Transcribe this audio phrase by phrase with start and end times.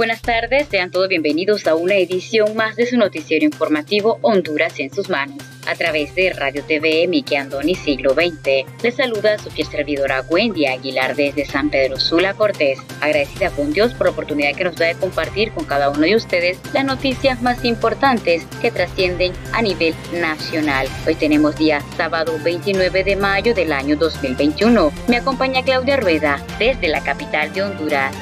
[0.00, 4.90] Buenas tardes, sean todos bienvenidos a una edición más de su noticiero informativo Honduras en
[4.90, 5.36] sus manos.
[5.66, 10.64] A través de Radio TV Miki Andoni Siglo XX, les saluda su fiel servidora Wendy
[10.64, 14.86] Aguilar desde San Pedro Sula Cortés, agradecida con Dios por la oportunidad que nos da
[14.86, 19.94] de compartir con cada uno de ustedes las noticias más importantes que trascienden a nivel
[20.14, 20.88] nacional.
[21.06, 24.92] Hoy tenemos día sábado 29 de mayo del año 2021.
[25.08, 28.16] Me acompaña Claudia Rueda desde la capital de Honduras.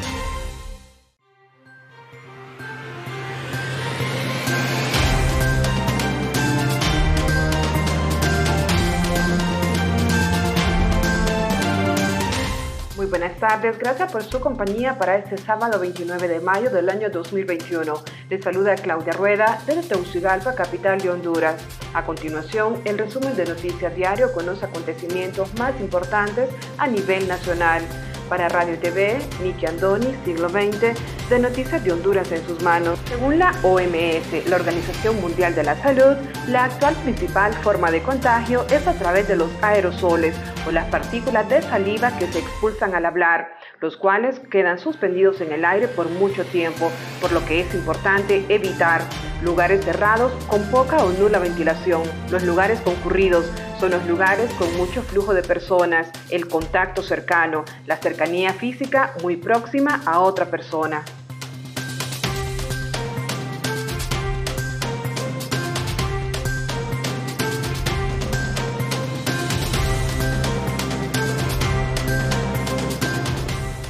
[13.39, 17.94] Tardes, gracias por su compañía para este sábado 29 de mayo del año 2021.
[18.28, 21.62] Les saluda Claudia Rueda desde Tegucigalpa, capital de Honduras.
[21.94, 27.83] A continuación, el resumen de Noticias Diario con los acontecimientos más importantes a nivel nacional.
[28.29, 30.95] Para Radio TV, Niki Andoni, siglo XX,
[31.31, 32.98] de Noticias de Honduras en sus manos.
[33.07, 36.17] Según la OMS, la Organización Mundial de la Salud,
[36.49, 41.49] la actual principal forma de contagio es a través de los aerosoles o las partículas
[41.49, 43.49] de saliva que se expulsan al hablar,
[43.81, 46.91] los cuales quedan suspendidos en el aire por mucho tiempo,
[47.21, 49.03] por lo que es importante evitar
[49.43, 53.47] lugares cerrados con poca o nula ventilación, los lugares concurridos,
[53.79, 59.37] son los lugares con mucho flujo de personas, el contacto cercano, la cercanía física muy
[59.37, 61.05] próxima a otra persona.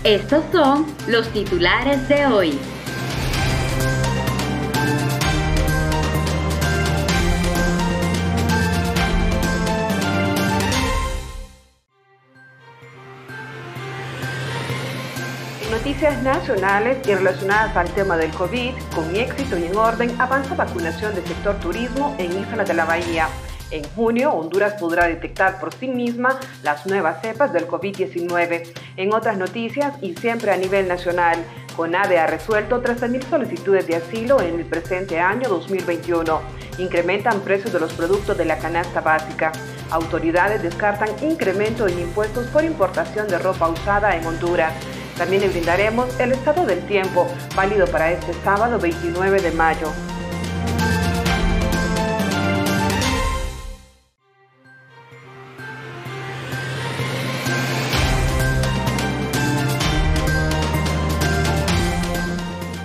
[0.04, 2.77] Estos son los titulares de hoy.
[15.98, 21.12] Noticias nacionales y relacionadas al tema del COVID, con éxito y en orden, avanza vacunación
[21.12, 23.26] del sector turismo en Isla de la Bahía.
[23.72, 28.68] En junio, Honduras podrá detectar por sí misma las nuevas cepas del COVID-19.
[28.96, 31.44] En otras noticias, y siempre a nivel nacional,
[31.74, 36.40] CONADE ha resuelto 13.000 solicitudes de asilo en el presente año 2021.
[36.78, 39.50] Incrementan precios de los productos de la canasta básica.
[39.90, 44.72] Autoridades descartan incremento en impuestos por importación de ropa usada en Honduras.
[45.18, 49.92] También le brindaremos el estado del tiempo, válido para este sábado 29 de mayo.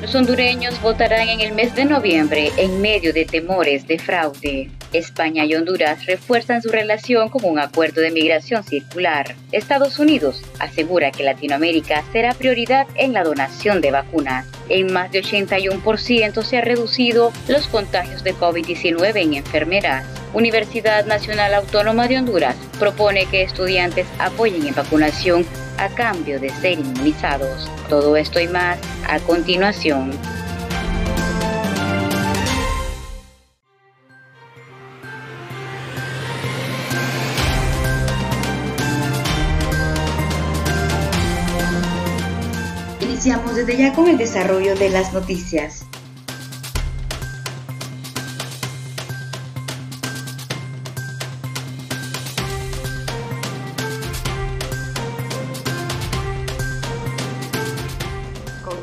[0.02, 4.72] Los hondureños votarán en el mes de noviembre en medio de temores de fraude.
[4.94, 9.36] España y Honduras refuerzan su relación con un acuerdo de migración circular.
[9.52, 14.46] Estados Unidos asegura que Latinoamérica será prioridad en la donación de vacunas.
[14.70, 20.06] En más de 81% se han reducido los contagios de COVID-19 en enfermeras.
[20.34, 25.46] Universidad Nacional Autónoma de Honduras propone que estudiantes apoyen en vacunación
[25.78, 27.70] a cambio de ser inmunizados.
[27.90, 30.12] Todo esto y más a continuación.
[43.66, 45.85] Desde ya con el desarrollo de las noticias.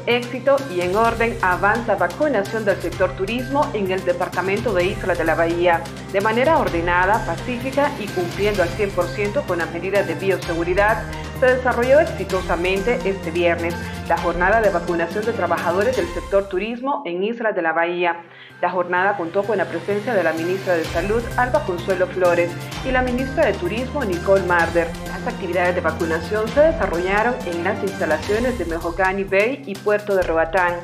[0.06, 5.24] éxito y en orden avanza vacunación del sector turismo en el departamento de Isla de
[5.24, 11.04] la Bahía, de manera ordenada, pacífica y cumpliendo al 100% con las medidas de bioseguridad.
[11.40, 13.74] Se desarrolló exitosamente este viernes
[14.10, 18.24] la jornada de vacunación de trabajadores del sector turismo en Isla de la Bahía.
[18.60, 22.50] La jornada contó con la presencia de la ministra de Salud, Alba Consuelo Flores,
[22.84, 24.88] y la ministra de Turismo, Nicole Marder.
[25.06, 30.22] Las actividades de vacunación se desarrollaron en las instalaciones de Mejogani Bay y Puerto de
[30.22, 30.74] Roatán.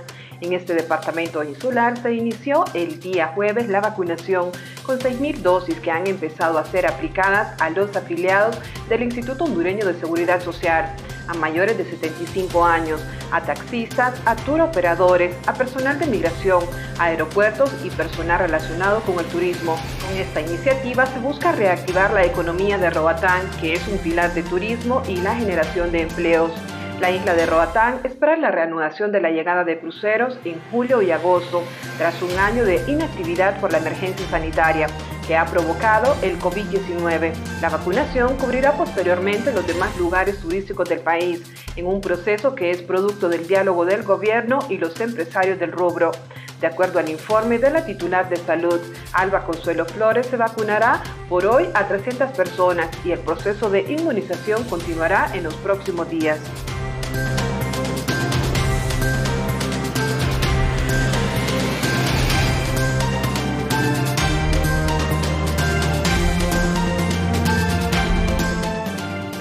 [0.41, 4.51] En este departamento insular se inició el día jueves la vacunación
[4.83, 9.87] con 6.000 dosis que han empezado a ser aplicadas a los afiliados del Instituto Hondureño
[9.87, 10.95] de Seguridad Social,
[11.29, 13.01] a mayores de 75 años,
[13.33, 16.63] a taxistas, a tour operadores, a personal de migración,
[16.99, 19.77] aeropuertos y personal relacionado con el turismo.
[20.07, 24.43] Con esta iniciativa se busca reactivar la economía de Roatán, que es un pilar de
[24.43, 26.53] turismo y la generación de empleos.
[27.01, 31.11] La isla de Roatán espera la reanudación de la llegada de cruceros en julio y
[31.11, 31.63] agosto,
[31.99, 34.87] tras un año de inactividad por la emergencia sanitaria
[35.27, 37.35] que ha provocado el COVID-19.
[37.61, 41.43] La vacunación cubrirá posteriormente los demás lugares turísticos del país,
[41.77, 46.13] en un proceso que es producto del diálogo del gobierno y los empresarios del rubro.
[46.63, 48.81] De acuerdo al informe de la titular de salud,
[49.13, 54.65] Alba Consuelo Flores, se vacunará por hoy a 300 personas y el proceso de inmunización
[54.65, 56.41] continuará en los próximos días.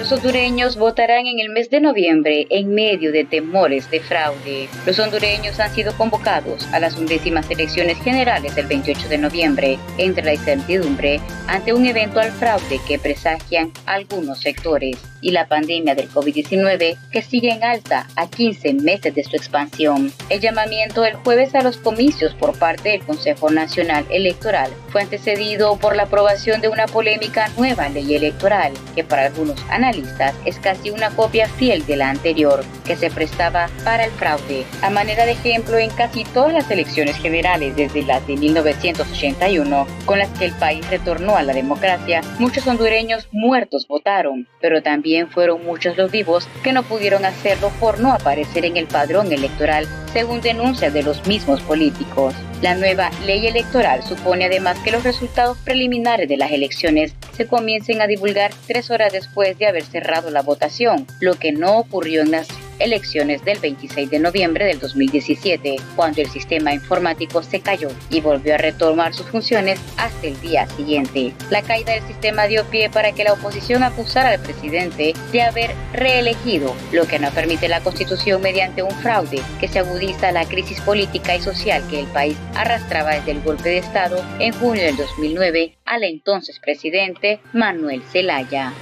[0.06, 4.68] Los hondureños votarán en el mes de noviembre en medio de temores de fraude.
[4.86, 10.22] Los hondureños han sido convocados a las undécimas elecciones generales del 28 de noviembre entre
[10.22, 16.96] la incertidumbre ante un eventual fraude que presagian algunos sectores y la pandemia del COVID-19
[17.10, 20.12] que sigue en alta a 15 meses de su expansión.
[20.30, 25.76] El llamamiento el jueves a los comicios por parte del Consejo Nacional Electoral fue antecedido
[25.78, 30.90] por la aprobación de una polémica nueva ley electoral que para algunos analistas es casi
[30.90, 34.64] una copia fiel de la anterior que se prestaba para el fraude.
[34.80, 40.20] A manera de ejemplo, en casi todas las elecciones generales desde las de 1981, con
[40.20, 45.64] las que el país retornó a la democracia, muchos hondureños muertos votaron, pero también fueron
[45.64, 50.40] muchos los vivos que no pudieron hacerlo por no aparecer en el padrón electoral, según
[50.40, 52.34] denuncias de los mismos políticos.
[52.62, 58.00] La nueva ley electoral supone además que los resultados preliminares de las elecciones se comiencen
[58.00, 62.30] a divulgar tres horas después de haber cerrado la votación, lo que no ocurrió en
[62.30, 62.48] las
[62.78, 68.54] elecciones del 26 de noviembre del 2017, cuando el sistema informático se cayó y volvió
[68.54, 71.32] a retomar sus funciones hasta el día siguiente.
[71.50, 75.70] La caída del sistema dio pie para que la oposición acusara al presidente de haber
[75.92, 80.80] reelegido, lo que no permite la constitución mediante un fraude que se agudiza la crisis
[80.80, 84.96] política y social que el país arrastraba desde el golpe de Estado en junio del
[84.96, 88.72] 2009 al entonces presidente Manuel Zelaya.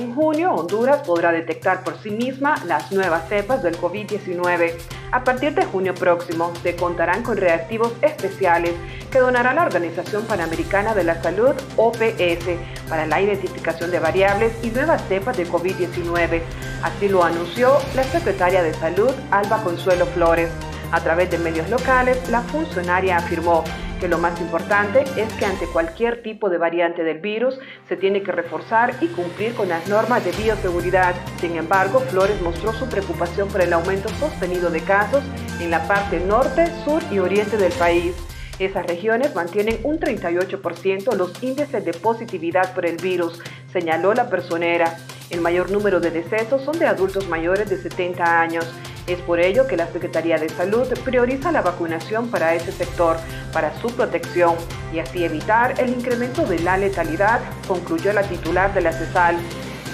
[0.00, 4.72] En junio, Honduras podrá detectar por sí misma las nuevas cepas del COVID-19.
[5.12, 8.72] A partir de junio próximo, se contarán con reactivos especiales
[9.12, 12.46] que donará la Organización Panamericana de la Salud, OPS,
[12.88, 16.40] para la identificación de variables y nuevas cepas de COVID-19.
[16.82, 20.48] Así lo anunció la secretaria de Salud, Alba Consuelo Flores.
[20.92, 23.64] A través de medios locales, la funcionaria afirmó
[24.00, 27.58] que lo más importante es que ante cualquier tipo de variante del virus
[27.88, 31.14] se tiene que reforzar y cumplir con las normas de bioseguridad.
[31.40, 35.22] Sin embargo, Flores mostró su preocupación por el aumento sostenido de casos
[35.60, 38.14] en la parte norte, sur y oriente del país.
[38.58, 43.40] Esas regiones mantienen un 38% los índices de positividad por el virus,
[43.72, 44.98] señaló la personera.
[45.30, 48.66] El mayor número de decesos son de adultos mayores de 70 años.
[49.06, 53.16] Es por ello que la Secretaría de Salud prioriza la vacunación para ese sector,
[53.52, 54.54] para su protección
[54.92, 59.36] y así evitar el incremento de la letalidad, concluyó la titular de la CESAL.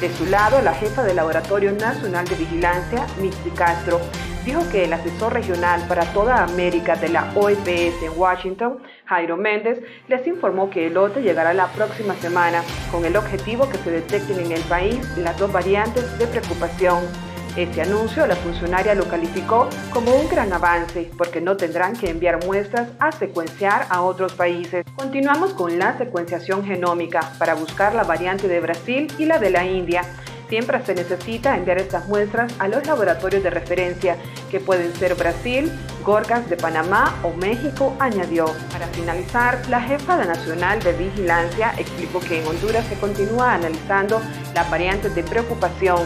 [0.00, 3.98] De su lado, la jefa del Laboratorio Nacional de Vigilancia, Mixi Castro,
[4.44, 9.80] dijo que el asesor regional para toda América de la OEPS en Washington, Jairo Méndez,
[10.06, 14.38] les informó que el lote llegará la próxima semana con el objetivo que se detecten
[14.38, 17.25] en el país las dos variantes de preocupación.
[17.56, 22.44] Este anuncio la funcionaria lo calificó como un gran avance porque no tendrán que enviar
[22.44, 24.84] muestras a secuenciar a otros países.
[24.94, 29.64] Continuamos con la secuenciación genómica para buscar la variante de Brasil y la de la
[29.64, 30.02] India.
[30.50, 34.16] Siempre se necesita enviar estas muestras a los laboratorios de referencia,
[34.50, 35.72] que pueden ser Brasil,
[36.04, 38.44] Gorgas de Panamá o México, añadió.
[38.70, 44.20] Para finalizar, la jefa nacional de vigilancia explicó que en Honduras se continúa analizando
[44.54, 45.98] las variantes de preocupación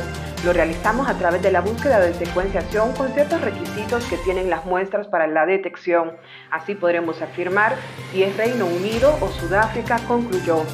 [0.45, 4.65] lo realizamos a través de la búsqueda de secuenciación con ciertos requisitos que tienen las
[4.65, 6.13] muestras para la detección.
[6.51, 7.77] Así podremos afirmar
[8.11, 10.65] si es Reino Unido o Sudáfrica, concluyó.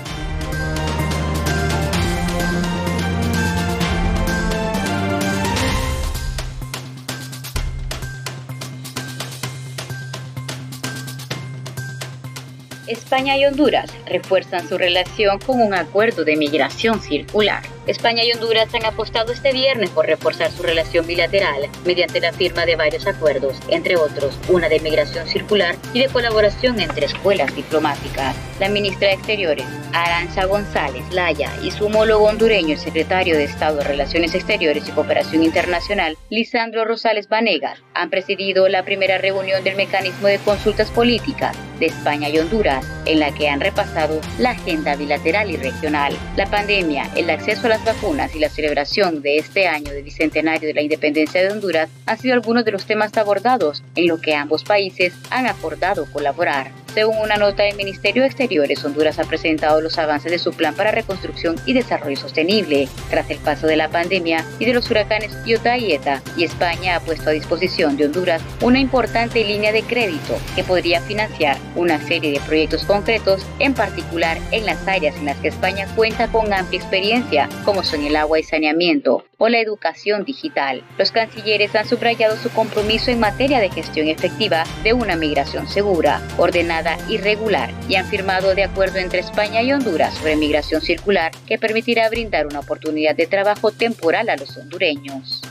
[12.87, 17.75] España y Honduras refuerzan su relación con un acuerdo de migración circular.
[17.87, 22.66] España y Honduras han apostado este viernes por reforzar su relación bilateral mediante la firma
[22.66, 28.35] de varios acuerdos, entre otros una de migración circular y de colaboración entre escuelas diplomáticas.
[28.59, 33.78] La ministra de Exteriores, Arancha González Laya, y su homólogo hondureño, el secretario de Estado
[33.78, 39.76] de Relaciones Exteriores y Cooperación Internacional, Lisandro Rosales Vanegas, han presidido la primera reunión del
[39.76, 44.97] mecanismo de consultas políticas de España y Honduras, en la que han repasado la agenda
[44.97, 49.66] bilateral y regional, la pandemia, el acceso a las vacunas y la celebración de este
[49.66, 53.83] año de bicentenario de la independencia de Honduras han sido algunos de los temas abordados
[53.97, 56.86] en lo que ambos países han acordado colaborar.
[56.97, 60.75] Según una nota del Ministerio de Exteriores, Honduras ha presentado los avances de su plan
[60.75, 65.37] para reconstrucción y desarrollo sostenible tras el paso de la pandemia y de los huracanes
[65.45, 69.83] Iota y Eta, y España ha puesto a disposición de Honduras una importante línea de
[69.83, 75.26] crédito que podría financiar una serie de proyectos concretos, en particular en las áreas en
[75.26, 79.61] las que España cuenta con amplia experiencia, como son el agua y saneamiento o la
[79.61, 80.83] educación digital.
[80.97, 86.23] Los cancilleres han subrayado su compromiso en materia de gestión efectiva de una migración segura,
[86.38, 91.59] ordenada irregular y han firmado de acuerdo entre España y Honduras sobre migración circular que
[91.59, 95.43] permitirá brindar una oportunidad de trabajo temporal a los hondureños.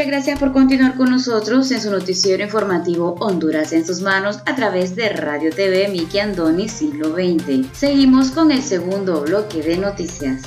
[0.00, 4.56] Muchas gracias por continuar con nosotros en su noticiero informativo Honduras en sus manos a
[4.56, 7.66] través de Radio TV Miki Andoni Siglo XX.
[7.76, 10.40] Seguimos con el segundo bloque de noticias.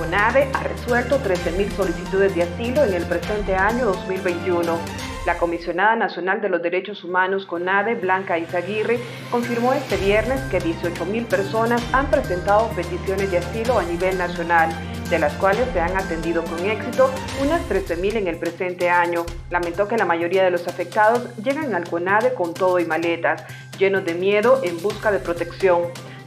[0.00, 6.40] UNAVE ha resuelto 13.000 solicitudes de asilo en el presente año 2021 la comisionada nacional
[6.40, 8.98] de los derechos humanos CONADE, Blanca Izaguirre,
[9.30, 14.70] confirmó este viernes que 18.000 personas han presentado peticiones de asilo a nivel nacional,
[15.08, 17.10] de las cuales se han atendido con éxito
[17.40, 19.24] unas 13.000 en el presente año.
[19.50, 23.44] Lamentó que la mayoría de los afectados llegan al CONADE con todo y maletas,
[23.78, 25.82] llenos de miedo en busca de protección.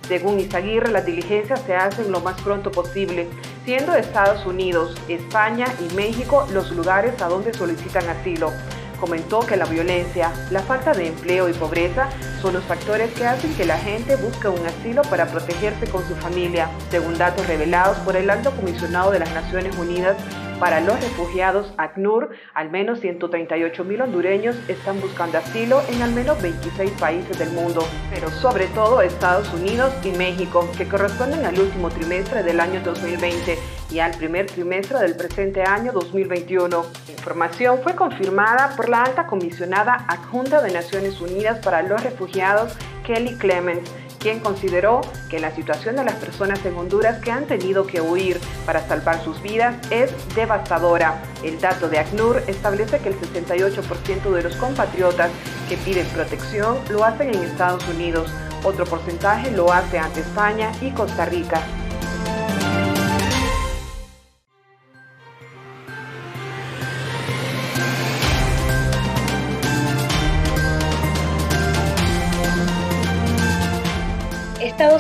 [0.07, 3.27] Según Izaguirre, las diligencias se hacen lo más pronto posible,
[3.65, 8.51] siendo Estados Unidos, España y México los lugares a donde solicitan asilo.
[8.99, 12.09] Comentó que la violencia, la falta de empleo y pobreza
[12.41, 16.15] son los factores que hacen que la gente busque un asilo para protegerse con su
[16.15, 20.15] familia, según datos revelados por el alto comisionado de las Naciones Unidas
[20.59, 26.41] para los refugiados ACNUR, al menos 138 mil hondureños están buscando asilo en al menos
[26.41, 31.89] 26 países del mundo, pero sobre todo Estados Unidos y México, que corresponden al último
[31.89, 33.57] trimestre del año 2020
[33.91, 36.85] y al primer trimestre del presente año 2021.
[37.07, 42.75] La información fue confirmada por la alta comisionada adjunta de Naciones Unidas para los Refugiados,
[43.05, 43.91] Kelly Clements,
[44.25, 48.39] quien consideró que la situación de las personas en Honduras que han tenido que huir
[48.65, 51.21] para salvar sus vidas es devastadora.
[51.43, 55.29] El dato de ACNUR establece que el 68% de los compatriotas
[55.69, 58.31] que piden protección lo hacen en Estados Unidos,
[58.63, 61.61] otro porcentaje lo hace ante España y Costa Rica.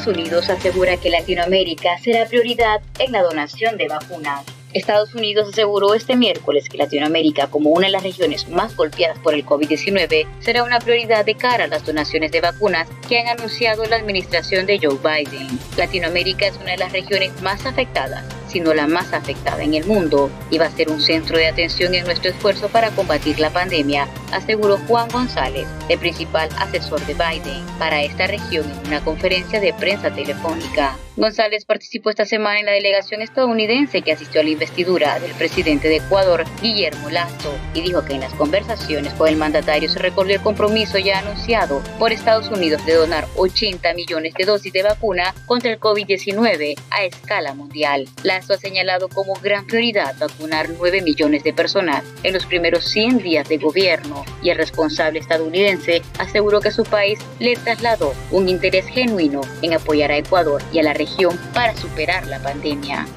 [0.05, 4.45] Estados Unidos asegura que Latinoamérica será prioridad en la donación de vacunas.
[4.71, 9.33] Estados Unidos aseguró este miércoles que Latinoamérica, como una de las regiones más golpeadas por
[9.33, 13.83] el COVID-19, será una prioridad de cara a las donaciones de vacunas que han anunciado
[13.85, 15.47] la administración de Joe Biden.
[15.75, 18.23] Latinoamérica es una de las regiones más afectadas
[18.55, 21.93] sino la más afectada en el mundo y va a ser un centro de atención
[21.93, 27.65] en nuestro esfuerzo para combatir la pandemia, aseguró Juan González, el principal asesor de Biden,
[27.77, 30.95] para esta región en una conferencia de prensa telefónica.
[31.17, 35.87] González participó esta semana en la delegación estadounidense que asistió a la investidura del presidente
[35.87, 40.33] de Ecuador, Guillermo Lazo, y dijo que en las conversaciones con el mandatario se recordó
[40.33, 45.33] el compromiso ya anunciado por Estados Unidos de donar 80 millones de dosis de vacuna
[45.45, 48.09] contra el COVID-19 a escala mundial.
[48.47, 53.49] Ha señalado como gran prioridad vacunar 9 millones de personas en los primeros 100 días
[53.49, 59.41] de gobierno y el responsable estadounidense aseguró que su país le trasladó un interés genuino
[59.61, 63.07] en apoyar a Ecuador y a la región para superar la pandemia.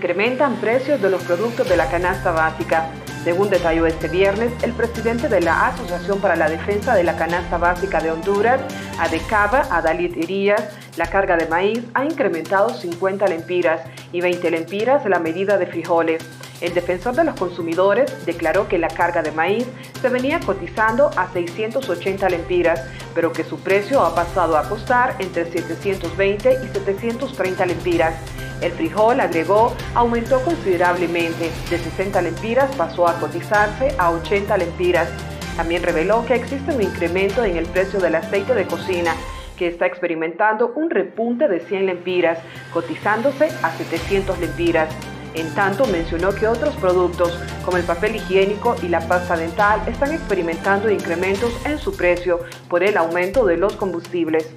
[0.00, 2.88] Incrementan precios de los productos de la canasta básica.
[3.22, 7.58] Según detalló este viernes el presidente de la Asociación para la Defensa de la Canasta
[7.58, 8.62] Básica de Honduras,
[8.98, 15.18] ADECABA, Adalit Irías, la carga de maíz ha incrementado 50 lempiras y 20 lempiras la
[15.18, 16.24] medida de frijoles.
[16.60, 19.66] El defensor de los consumidores declaró que la carga de maíz
[20.00, 22.82] se venía cotizando a 680 lempiras,
[23.14, 28.14] pero que su precio ha pasado a costar entre 720 y 730 lempiras.
[28.60, 31.50] El frijol, agregó, aumentó considerablemente.
[31.70, 35.08] De 60 lempiras pasó a cotizarse a 80 lempiras.
[35.56, 39.14] También reveló que existe un incremento en el precio del aceite de cocina,
[39.56, 42.38] que está experimentando un repunte de 100 lempiras,
[42.72, 44.94] cotizándose a 700 lempiras.
[45.34, 47.32] En tanto, mencionó que otros productos,
[47.64, 52.82] como el papel higiénico y la pasta dental, están experimentando incrementos en su precio por
[52.82, 54.48] el aumento de los combustibles.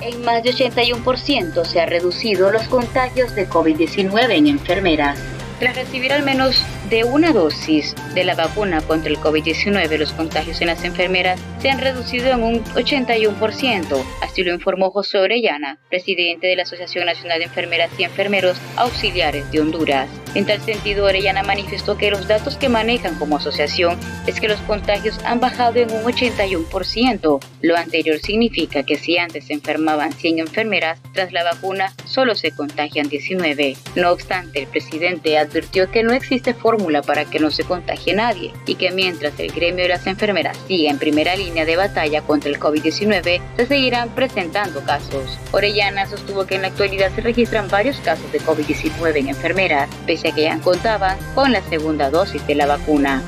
[0.00, 5.18] En más de 81% se ha reducido los contagios de COVID-19 en enfermeras.
[5.58, 10.60] Tras recibir al menos de una dosis de la vacuna contra el COVID-19, los contagios
[10.60, 16.46] en las enfermeras se han reducido en un 81%, así lo informó José Orellana, presidente
[16.46, 20.08] de la Asociación Nacional de Enfermeras y Enfermeros Auxiliares de Honduras.
[20.34, 24.60] En tal sentido, Orellana manifestó que los datos que manejan como asociación es que los
[24.60, 27.44] contagios han bajado en un 81%.
[27.62, 32.52] Lo anterior significa que si antes se enfermaban 100 enfermeras, tras la vacuna solo se
[32.52, 33.76] contagian 19.
[33.96, 38.52] No obstante, el presidente advirtió que no existe fórmula para que no se contagie nadie
[38.66, 42.48] y que mientras el gremio de las enfermeras siga en primera línea de batalla contra
[42.48, 45.38] el COVID-19, se seguirán presentando casos.
[45.52, 50.28] Orellana sostuvo que en la actualidad se registran varios casos de COVID-19 en enfermeras, pese
[50.28, 53.22] a que ya contaban con la segunda dosis de la vacuna.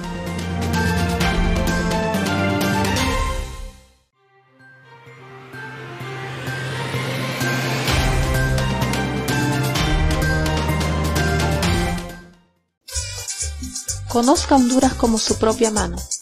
[14.13, 15.97] Conozca Honduras como su propia mano.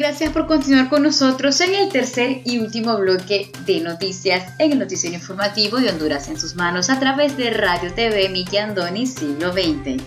[0.00, 4.78] gracias por continuar con nosotros en el tercer y último bloque de noticias en el
[4.78, 9.52] noticiero informativo de Honduras en sus manos a través de Radio TV Miki Andoni Siglo
[9.52, 10.02] XX.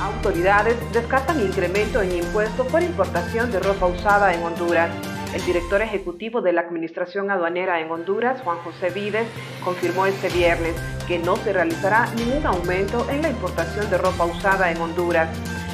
[0.00, 5.11] Autoridades descartan incremento en impuestos por importación de ropa usada en Honduras.
[5.34, 9.26] El director ejecutivo de la Administración Aduanera en Honduras, Juan José Vides,
[9.64, 10.74] confirmó este viernes
[11.08, 15.30] que no se realizará ningún aumento en la importación de ropa usada en Honduras.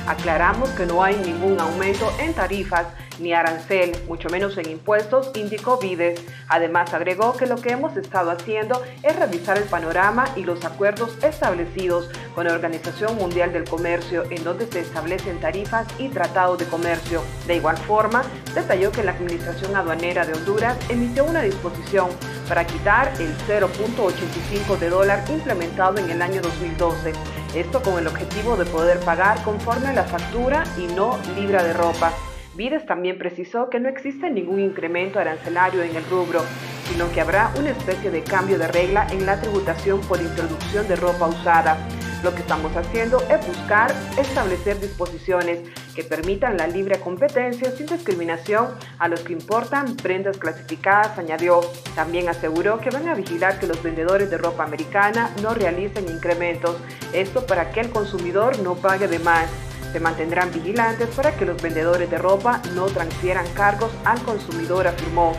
[0.09, 2.87] Aclaramos que no hay ningún aumento en tarifas
[3.19, 6.25] ni arancel, mucho menos en impuestos, indicó Vides.
[6.49, 11.23] Además agregó que lo que hemos estado haciendo es revisar el panorama y los acuerdos
[11.23, 16.65] establecidos con la Organización Mundial del Comercio, en donde se establecen tarifas y tratados de
[16.65, 17.23] comercio.
[17.47, 18.23] De igual forma,
[18.55, 22.09] detalló que la Administración Aduanera de Honduras emitió una disposición
[22.49, 27.13] para quitar el 0.85 de dólar implementado en el año 2012.
[27.55, 31.73] Esto con el objetivo de poder pagar conforme a la factura y no libra de
[31.73, 32.13] ropa.
[32.55, 36.43] Vides también precisó que no existe ningún incremento arancelario en el rubro.
[36.91, 40.97] sino que habrá una especie de cambio de regla en la tributación por introducción de
[40.97, 41.77] ropa usada.
[42.23, 45.61] Lo que estamos haciendo es buscar establecer disposiciones
[45.99, 48.69] que permitan la libre competencia sin discriminación
[49.01, 51.61] a los que importan prendas clasificadas, añadió.
[51.97, 56.77] También aseguró que van a vigilar que los vendedores de ropa americana no realicen incrementos,
[57.13, 59.49] esto para que el consumidor no pague de más.
[59.93, 65.33] Se mantendrán vigilantes para que los vendedores de ropa no transfieran cargos al consumidor, afirmó.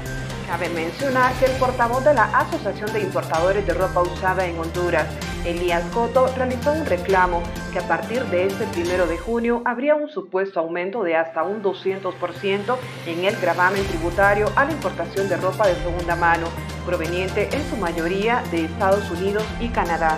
[0.46, 5.06] Cabe mencionar que el portavoz de la Asociación de Importadores de Ropa Usada en Honduras,
[5.46, 10.10] Elías Coto, realizó un reclamo que a partir de este primero de junio habría un
[10.10, 15.68] supuesto aumento de hasta un 200% en el gravamen tributario a la importación de ropa
[15.68, 16.48] de segunda mano,
[16.86, 20.18] proveniente en su mayoría de Estados Unidos y Canadá.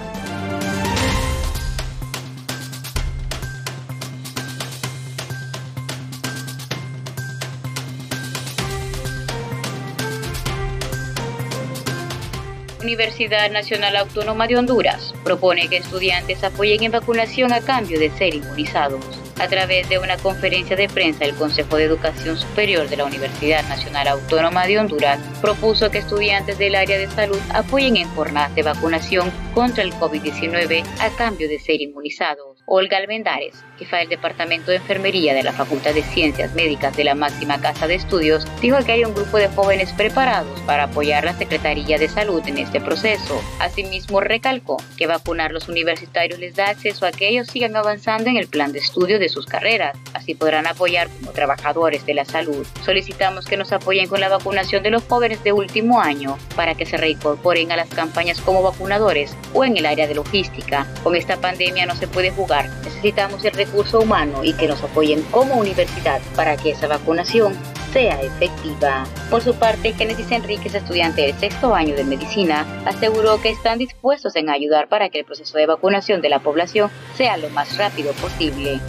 [12.91, 18.35] Universidad Nacional Autónoma de Honduras propone que estudiantes apoyen en vacunación a cambio de ser
[18.35, 18.99] inmunizados.
[19.39, 23.63] A través de una conferencia de prensa, el Consejo de Educación Superior de la Universidad
[23.69, 28.63] Nacional Autónoma de Honduras propuso que estudiantes del área de salud apoyen en jornadas de
[28.63, 32.50] vacunación contra el COVID-19 a cambio de ser inmunizados.
[32.65, 37.15] Olga Almendares, jefa del Departamento de Enfermería de la Facultad de Ciencias Médicas de la
[37.15, 41.33] máxima casa de estudios, dijo que hay un grupo de jóvenes preparados para apoyar la
[41.33, 43.41] Secretaría de Salud en este proceso.
[43.59, 48.37] Asimismo, recalcó que vacunar los universitarios les da acceso a que ellos sigan avanzando en
[48.37, 49.97] el plan de estudio de sus carreras.
[50.13, 52.65] Así podrán apoyar como trabajadores de la salud.
[52.85, 56.85] Solicitamos que nos apoyen con la vacunación de los jóvenes de último año para que
[56.85, 60.85] se reincorporen a las campañas como vacunadores o en el área de logística.
[61.03, 62.50] Con esta pandemia no se puede jugar.
[62.83, 67.57] Necesitamos el recurso humano y que nos apoyen como universidad para que esa vacunación
[67.93, 69.05] sea efectiva.
[69.29, 74.35] Por su parte, Genesis Enríquez, estudiante del sexto año de medicina, aseguró que están dispuestos
[74.35, 78.13] en ayudar para que el proceso de vacunación de la población sea lo más rápido
[78.13, 78.79] posible.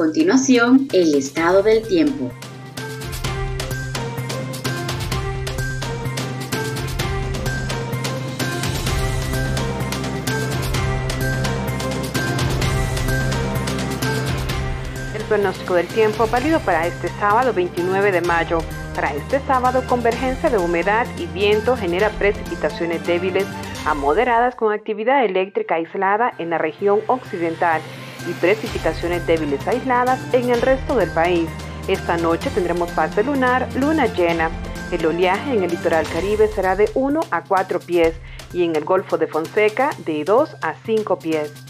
[0.00, 2.30] Continuación, el estado del tiempo.
[15.14, 18.60] El pronóstico del tiempo válido para este sábado 29 de mayo.
[18.94, 23.44] Para este sábado, convergencia de humedad y viento genera precipitaciones débiles
[23.84, 27.82] a moderadas con actividad eléctrica aislada en la región occidental
[28.28, 31.48] y precipitaciones débiles aisladas en el resto del país.
[31.88, 34.50] Esta noche tendremos parte lunar, luna llena.
[34.92, 38.14] El oleaje en el litoral caribe será de 1 a 4 pies
[38.52, 41.69] y en el Golfo de Fonseca de 2 a 5 pies.